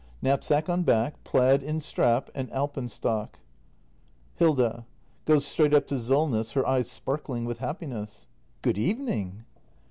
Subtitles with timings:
[0.23, 3.37] Knapsack on back, plaid in strap, and alpenstock.
[4.33, 4.87] Hilda.
[5.25, 8.25] [Goes straight up to Solness, her eyes sparkling with happiness.]
[8.63, 9.45] Good evening!